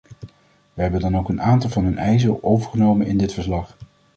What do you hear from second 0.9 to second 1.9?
dan ook een aantal van